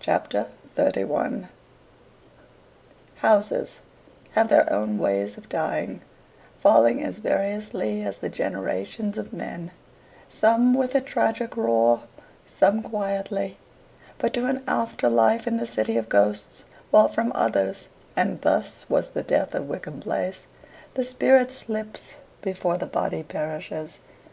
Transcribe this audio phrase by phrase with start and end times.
[0.00, 1.48] Chapter 31
[3.18, 3.78] Houses
[4.32, 6.00] have their own ways of dying,
[6.58, 9.70] falling as variously as the generations of men,
[10.28, 12.02] some with a tragic roar,
[12.46, 13.58] some quietly,
[14.18, 18.86] but to an after life in the city of ghosts, while from others and thus
[18.90, 20.48] was the death of Wickham Place
[20.94, 23.98] the spirit slips before the body perishes.